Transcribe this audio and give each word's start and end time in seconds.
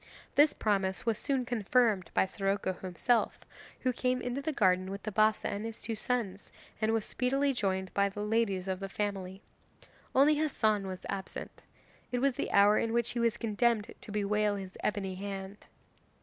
This 0.33 0.51
promise 0.51 1.05
was 1.05 1.19
soon 1.19 1.45
confirmed 1.45 2.09
by 2.15 2.25
Siroco 2.25 2.73
himself, 2.73 3.37
who 3.81 3.93
came 3.93 4.19
into 4.19 4.41
the 4.41 4.51
garden 4.51 4.89
with 4.89 5.03
the 5.03 5.11
Bassa 5.11 5.47
and 5.47 5.63
his 5.63 5.79
two 5.79 5.93
sons, 5.93 6.51
and 6.81 6.91
was 6.91 7.05
speedily 7.05 7.53
joined 7.53 7.93
by 7.93 8.09
the 8.09 8.23
ladies 8.23 8.67
of 8.67 8.79
the 8.79 8.89
family. 8.89 9.43
Only 10.15 10.39
Hassan 10.39 10.87
was 10.87 11.05
absent. 11.07 11.61
It 12.11 12.17
was 12.17 12.33
the 12.33 12.49
hour 12.49 12.79
in 12.79 12.93
which 12.93 13.11
he 13.11 13.19
was 13.19 13.37
condemned 13.37 13.93
to 14.01 14.11
bewail 14.11 14.55
his 14.55 14.75
ebony 14.83 15.13
hand. 15.13 15.67